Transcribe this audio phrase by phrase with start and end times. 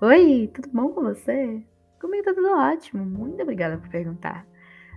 [0.00, 1.60] Oi, tudo bom com você?
[2.00, 4.46] Comigo tá tudo ótimo, muito obrigada por perguntar.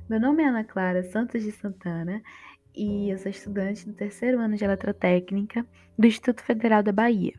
[0.07, 2.21] Meu nome é Ana Clara Santos de Santana
[2.75, 5.65] e eu sou estudante do terceiro ano de Eletrotécnica
[5.97, 7.33] do Instituto Federal da Bahia.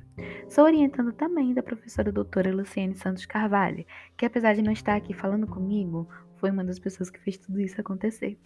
[0.48, 3.86] Sou orientando também da professora doutora Luciene Santos Carvalho,
[4.16, 6.08] que apesar de não estar aqui falando comigo,
[6.38, 8.36] foi uma das pessoas que fez tudo isso acontecer.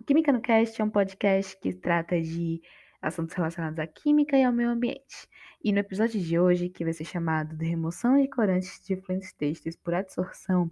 [0.00, 2.62] O Química no Cast é um podcast que trata de
[3.04, 5.28] assuntos relacionados à química e ao meio ambiente.
[5.62, 9.32] E no episódio de hoje, que vai ser chamado de remoção de corantes de efluentes
[9.34, 10.70] têxteis por adsorção,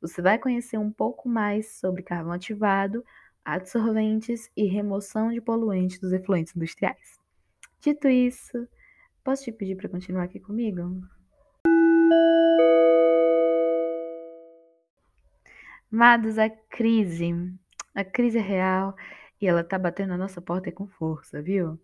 [0.00, 3.04] você vai conhecer um pouco mais sobre carvão ativado,
[3.44, 7.18] adsorventes e remoção de poluentes dos efluentes industriais.
[7.80, 8.68] Dito isso,
[9.24, 11.02] posso te pedir para continuar aqui comigo?
[15.92, 17.52] Amados, a crise,
[17.92, 18.94] a crise é real
[19.42, 21.78] e ela tá batendo na nossa porta com força, viu?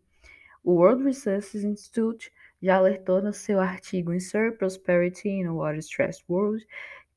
[0.63, 6.25] O World Resources Institute já alertou no seu artigo Insert Prosperity in a Water Stressed
[6.29, 6.65] World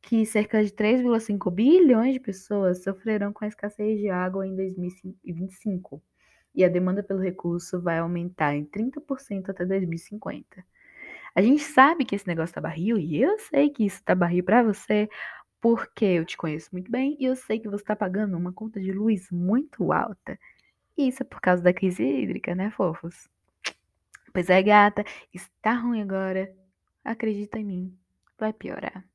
[0.01, 6.01] que cerca de 3,5 bilhões de pessoas sofrerão com a escassez de água em 2025
[6.55, 10.65] e a demanda pelo recurso vai aumentar em 30% até 2050.
[11.35, 14.43] A gente sabe que esse negócio tá barril e eu sei que isso tá barril
[14.43, 15.07] para você
[15.61, 18.81] porque eu te conheço muito bem e eu sei que você está pagando uma conta
[18.81, 20.37] de luz muito alta.
[20.97, 23.29] E isso é por causa da crise hídrica, né, fofos?
[24.33, 26.51] Pois é, gata, está ruim agora.
[27.03, 27.97] Acredita em mim,
[28.39, 29.05] vai piorar.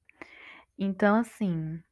[0.78, 1.82] Então, assim,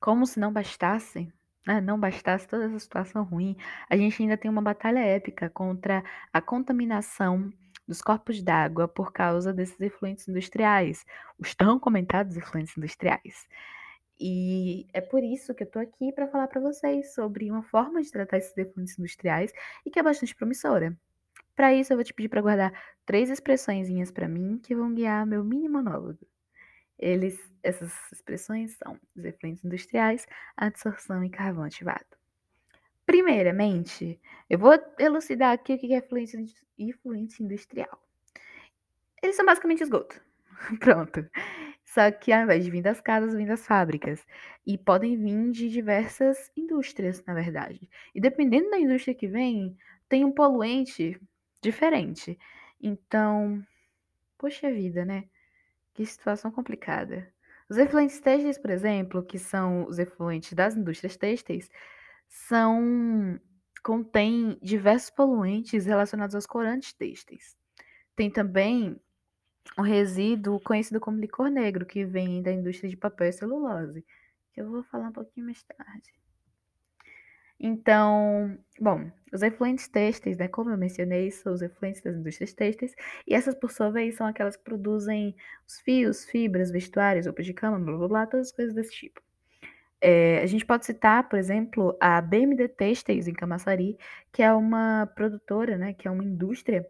[0.00, 1.32] como se não bastasse,
[1.66, 3.56] né, não bastasse toda essa situação ruim,
[3.88, 7.52] a gente ainda tem uma batalha épica contra a contaminação
[7.86, 11.04] dos corpos d'água por causa desses efluentes industriais,
[11.38, 13.46] os tão comentados efluentes industriais.
[14.20, 18.02] E é por isso que eu tô aqui para falar para vocês sobre uma forma
[18.02, 19.50] de tratar esses efluentes industriais
[19.86, 20.94] e que é bastante promissora.
[21.56, 22.72] Para isso, eu vou te pedir para guardar
[23.06, 26.18] três expressõezinhas para mim que vão guiar meu mini monólogo.
[26.98, 32.04] Eles, essas expressões são os efluentes industriais, adsorção e carvão ativado.
[33.06, 34.20] Primeiramente,
[34.50, 35.98] eu vou elucidar aqui o que é
[36.78, 38.06] efluente industrial.
[39.22, 40.20] Eles são basicamente esgoto.
[40.78, 41.26] Pronto.
[41.92, 44.24] Só que ao invés de vir das casas, vem das fábricas.
[44.64, 47.90] E podem vir de diversas indústrias, na verdade.
[48.14, 49.76] E dependendo da indústria que vem,
[50.08, 51.20] tem um poluente
[51.60, 52.38] diferente.
[52.80, 53.60] Então,
[54.38, 55.24] poxa vida, né?
[55.92, 57.28] Que situação complicada.
[57.68, 61.68] Os efluentes têxteis, por exemplo, que são os efluentes das indústrias têxteis,
[62.28, 63.40] são
[63.82, 67.56] contêm diversos poluentes relacionados aos corantes têxteis.
[68.14, 69.00] Tem também
[69.78, 74.04] o resíduo conhecido como licor negro, que vem da indústria de papel e celulose,
[74.52, 76.12] que eu vou falar um pouquinho mais tarde.
[77.62, 82.94] Então, bom, os efluentes têxteis, né, como eu mencionei, são os efluentes das indústrias têxteis,
[83.26, 85.36] e essas, por sua vez, são aquelas que produzem
[85.68, 89.20] os fios, fibras, vestuários, roupas de cama, blá blá blá, todas as coisas desse tipo.
[90.00, 93.98] É, a gente pode citar, por exemplo, a BMD Têxteis em Camaçari,
[94.32, 96.86] que é uma produtora, né, que é uma indústria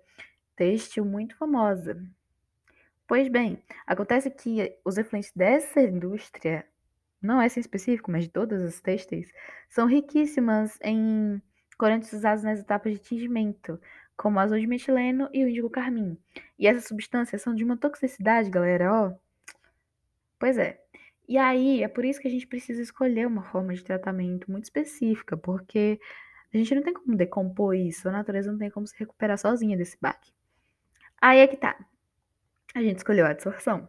[0.55, 2.01] têxtil muito famosa.
[3.10, 6.65] Pois bem, acontece que os efluentes dessa indústria,
[7.21, 9.32] não essa em específico, mas de todas as têxteis,
[9.69, 11.43] são riquíssimas em
[11.76, 13.81] corantes usados nas etapas de tingimento,
[14.16, 16.16] como o azul de metileno e o índigo carmim.
[16.56, 19.12] E essas substâncias são de uma toxicidade, galera, ó.
[20.38, 20.81] Pois é.
[21.28, 24.66] E aí, é por isso que a gente precisa escolher uma forma de tratamento muito
[24.66, 25.98] específica, porque
[26.54, 29.77] a gente não tem como decompor isso, a natureza não tem como se recuperar sozinha
[29.77, 30.31] desse baque.
[31.21, 31.77] Aí é que tá
[32.75, 33.89] a gente escolheu a adsorção.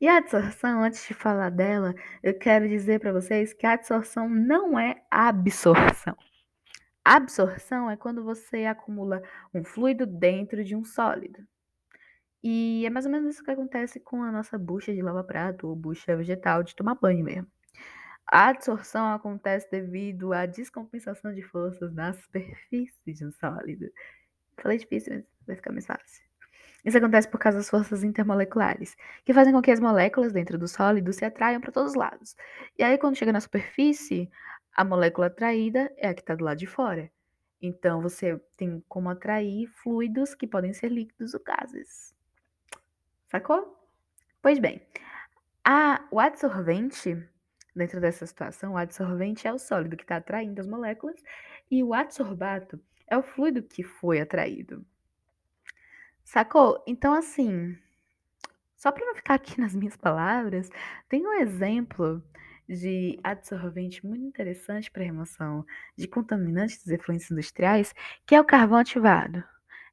[0.00, 4.28] E a adsorção, antes de falar dela, eu quero dizer para vocês que a adsorção
[4.28, 6.16] não é absorção.
[7.04, 9.22] Absorção é quando você acumula
[9.52, 11.46] um fluido dentro de um sólido.
[12.42, 15.76] E é mais ou menos isso que acontece com a nossa bucha de lava-prato ou
[15.76, 17.50] bucha vegetal de tomar banho mesmo.
[18.26, 23.90] A adsorção acontece devido à descompensação de forças na superfície de um sólido.
[24.62, 26.29] Falei difícil, mas vai ficar mais fácil.
[26.84, 30.66] Isso acontece por causa das forças intermoleculares, que fazem com que as moléculas dentro do
[30.66, 32.36] sólido se atraiam para todos os lados.
[32.78, 34.30] E aí, quando chega na superfície,
[34.72, 37.10] a molécula atraída é a que está do lado de fora.
[37.60, 42.14] Então, você tem como atrair fluidos que podem ser líquidos ou gases.
[43.28, 43.76] Sacou?
[44.40, 44.80] Pois bem,
[45.62, 47.22] a, o adsorvente,
[47.76, 51.22] dentro dessa situação, o adsorvente é o sólido que está atraindo as moléculas
[51.70, 54.84] e o adsorbato é o fluido que foi atraído.
[56.24, 56.82] Sacou?
[56.86, 57.76] Então, assim,
[58.76, 60.68] só para não ficar aqui nas minhas palavras,
[61.08, 62.22] tem um exemplo
[62.68, 65.64] de adsorvente muito interessante para remoção
[65.96, 67.92] de contaminantes dos efluentes industriais,
[68.26, 69.42] que é o carvão ativado.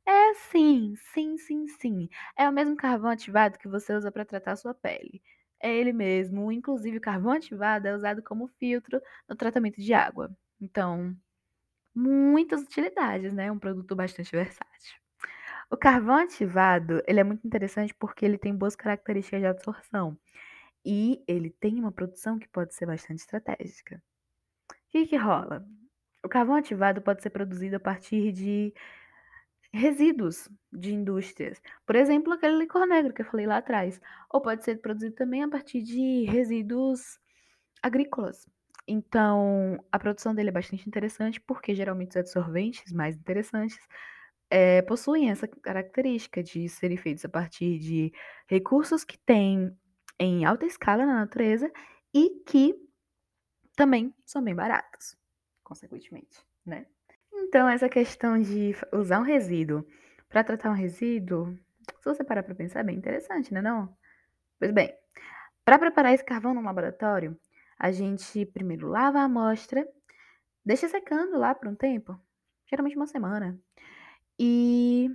[0.08, 2.10] É sim, sim, sim, sim.
[2.38, 5.22] É o mesmo carvão ativado que você usa para tratar a sua pele.
[5.62, 6.52] É ele mesmo.
[6.52, 10.32] Inclusive, o carvão ativado é usado como filtro no tratamento de água.
[10.62, 11.16] Então,
[11.96, 13.52] muitas utilidades, né?
[13.52, 14.96] Um produto bastante versátil.
[15.70, 20.18] O carvão ativado, ele é muito interessante porque ele tem boas características de absorção.
[20.86, 24.02] E ele tem uma produção que pode ser bastante estratégica.
[24.72, 25.66] O que que rola?
[26.24, 28.74] O carvão ativado pode ser produzido a partir de
[29.74, 31.62] resíduos de indústrias.
[31.86, 34.00] Por exemplo, aquele licor negro que eu falei lá atrás.
[34.30, 37.20] Ou pode ser produzido também a partir de resíduos
[37.84, 38.48] agrícolas.
[38.88, 43.78] Então, a produção dele é bastante interessante porque geralmente os absorventes mais interessantes
[44.50, 48.14] é, possuem essa característica de serem feitos a partir de
[48.48, 49.76] recursos que têm
[50.20, 51.72] em alta escala na natureza
[52.14, 52.76] e que
[53.76, 55.16] também são bem baratos,
[55.64, 56.86] consequentemente, né?
[57.32, 59.86] Então, essa questão de usar um resíduo
[60.28, 61.58] para tratar um resíduo,
[62.00, 63.96] se você parar para pensar, é bem interessante, né não?
[64.60, 64.94] Pois bem,
[65.64, 67.38] para preparar esse carvão no laboratório,
[67.78, 69.88] a gente primeiro lava a amostra,
[70.66, 72.20] deixa secando lá por um tempo,
[72.66, 73.60] geralmente uma semana.
[74.40, 75.10] E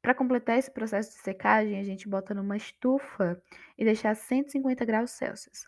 [0.00, 3.40] para completar esse processo de secagem, a gente bota numa estufa
[3.76, 5.66] e deixa a 150 graus Celsius.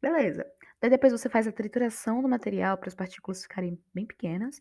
[0.00, 0.44] Beleza.
[0.80, 4.60] Daí depois você faz a trituração do material para as partículas ficarem bem pequenas.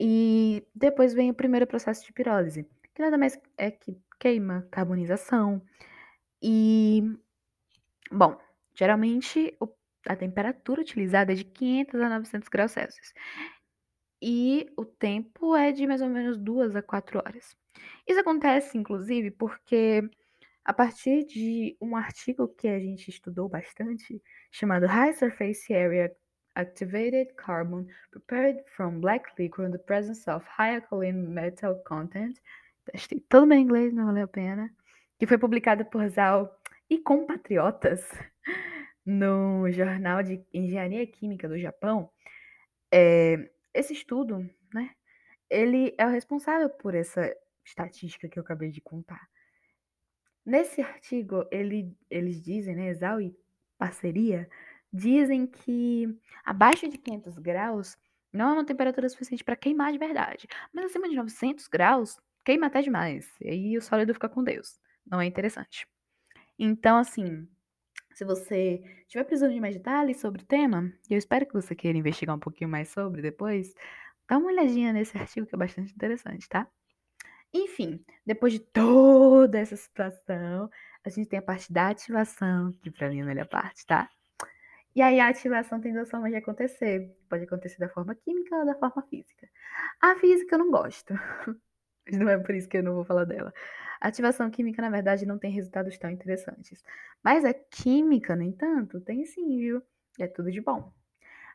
[0.00, 5.62] E depois vem o primeiro processo de pirólise, que nada mais é que queima, carbonização.
[6.42, 7.02] E,
[8.10, 8.36] bom,
[8.74, 9.56] geralmente
[10.08, 13.12] a temperatura utilizada é de 500 a 900 graus Celsius.
[14.22, 17.56] E o tempo é de mais ou menos 2 a 4 horas.
[18.06, 20.08] Isso acontece, inclusive, porque
[20.64, 24.22] a partir de um artigo que a gente estudou bastante,
[24.52, 26.14] chamado High Surface Area
[26.54, 32.38] Activated Carbon Prepared from Black Liquor in the Presence of High Alkaline Metal Content,
[32.84, 34.70] Testei todo meu inglês, não valeu a pena,
[35.18, 36.56] que foi publicado por Zal
[36.90, 38.08] e compatriotas
[39.06, 42.10] no Jornal de Engenharia Química do Japão.
[42.92, 44.90] É, esse estudo, né,
[45.50, 47.34] ele é o responsável por essa
[47.64, 49.28] estatística que eu acabei de contar.
[50.44, 53.36] Nesse artigo, ele, eles dizem, né, Exal e
[53.78, 54.48] parceria,
[54.92, 56.08] dizem que
[56.44, 57.96] abaixo de 500 graus
[58.32, 60.48] não é uma temperatura suficiente para queimar de verdade.
[60.72, 63.30] Mas acima de 900 graus, queima até demais.
[63.40, 64.80] E aí o sólido fica com Deus.
[65.06, 65.86] Não é interessante.
[66.58, 67.48] Então, assim,
[68.14, 71.74] se você tiver precisando de mais detalhes sobre o tema, e eu espero que você
[71.74, 73.74] queira investigar um pouquinho mais sobre depois,
[74.28, 76.66] dá uma olhadinha nesse artigo que é bastante interessante, tá?
[77.52, 80.70] Enfim, depois de toda essa situação,
[81.04, 84.08] a gente tem a parte da ativação, que pra mim é a melhor parte, tá?
[84.94, 87.10] E aí a ativação tem duas formas de acontecer.
[87.28, 89.48] Pode acontecer da forma química ou da forma física.
[90.00, 91.14] A física eu não gosto.
[92.06, 93.52] Mas não é por isso que eu não vou falar dela.
[94.00, 96.82] A ativação química, na verdade, não tem resultados tão interessantes.
[97.22, 99.82] Mas a química, no entanto, tem sim, viu?
[100.18, 100.92] É tudo de bom.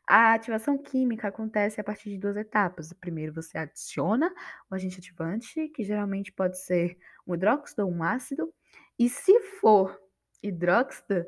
[0.08, 2.94] A ativação química acontece a partir de duas etapas.
[2.94, 4.34] Primeiro, você adiciona
[4.70, 6.98] o agente ativante, que geralmente pode ser
[7.28, 8.54] um hidróxido ou um ácido.
[8.98, 10.00] E se for
[10.42, 11.26] hidróxido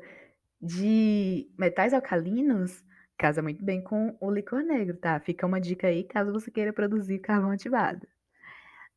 [0.60, 2.84] de metais alcalinos,
[3.18, 5.20] casa muito bem com o licor negro, tá?
[5.20, 8.06] Fica uma dica aí caso você queira produzir carvão ativado.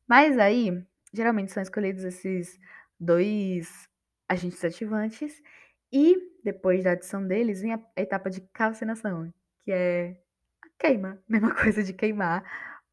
[0.08, 2.58] Mas aí, geralmente são escolhidos esses
[2.98, 3.88] dois
[4.28, 5.42] agentes ativantes
[5.92, 9.32] e depois da adição deles vem a etapa de calcinação,
[9.62, 10.20] que é
[10.62, 12.44] a queima, mesma coisa de queimar,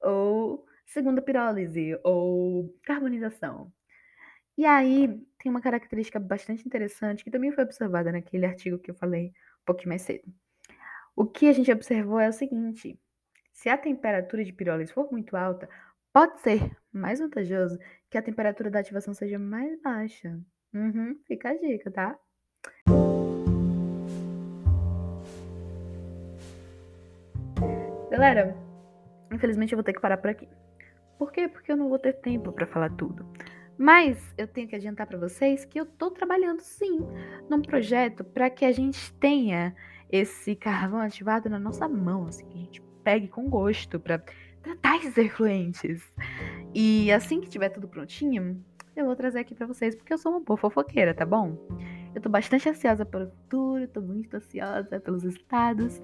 [0.01, 3.72] ou segunda pirólise, ou carbonização.
[4.58, 5.08] E aí
[5.39, 9.27] tem uma característica bastante interessante que também foi observada naquele artigo que eu falei
[9.62, 10.32] um pouquinho mais cedo.
[11.15, 13.00] O que a gente observou é o seguinte:
[13.51, 15.70] se a temperatura de pirólise for muito alta,
[16.13, 17.77] pode ser mais vantajoso
[18.10, 20.39] que a temperatura da ativação seja mais baixa.
[20.74, 22.18] Uhum, fica a dica, tá?
[28.10, 28.56] Galera,
[29.32, 30.48] infelizmente eu vou ter que parar por aqui.
[31.18, 31.48] Por quê?
[31.48, 33.25] Porque eu não vou ter tempo para falar tudo.
[33.77, 37.00] Mas eu tenho que adiantar para vocês que eu tô trabalhando sim
[37.50, 39.75] num projeto para que a gente tenha
[40.12, 44.22] esse carvão ativado na nossa mão, assim, que a gente pegue com gosto para
[44.62, 46.01] tratar esses efluentes.
[46.74, 48.63] E assim que tiver tudo prontinho,
[48.96, 51.58] eu vou trazer aqui para vocês, porque eu sou uma boa fofoqueira, tá bom?
[52.13, 56.01] Eu tô bastante ansiosa pelo futuro, tô muito ansiosa pelos resultados.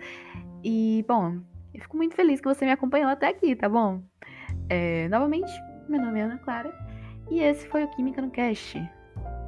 [0.63, 1.41] E, bom,
[1.73, 4.01] eu fico muito feliz que você me acompanhou até aqui, tá bom?
[4.69, 5.51] É, novamente,
[5.89, 6.73] meu nome é Ana Clara
[7.29, 8.79] e esse foi o Química no Cast.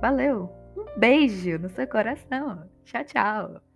[0.01, 0.49] Valeu!
[0.77, 2.69] Um beijo no seu coração!
[2.85, 3.68] Tchau, tchau!